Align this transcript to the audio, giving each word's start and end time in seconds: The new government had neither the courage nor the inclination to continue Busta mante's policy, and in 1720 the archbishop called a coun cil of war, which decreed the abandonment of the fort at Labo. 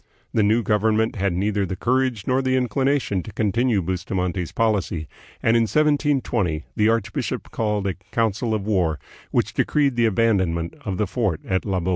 The 0.33 0.41
new 0.41 0.63
government 0.63 1.17
had 1.17 1.33
neither 1.33 1.63
the 1.63 1.75
courage 1.75 2.25
nor 2.25 2.41
the 2.41 2.55
inclination 2.55 3.21
to 3.21 3.31
continue 3.31 3.83
Busta 3.83 4.15
mante's 4.15 4.51
policy, 4.51 5.07
and 5.43 5.55
in 5.55 5.69
1720 5.69 6.63
the 6.75 6.89
archbishop 6.89 7.51
called 7.51 7.85
a 7.85 7.93
coun 8.11 8.33
cil 8.33 8.55
of 8.55 8.65
war, 8.65 8.97
which 9.29 9.53
decreed 9.53 9.95
the 9.95 10.07
abandonment 10.07 10.73
of 10.85 10.97
the 10.97 11.05
fort 11.05 11.39
at 11.45 11.65
Labo. 11.65 11.89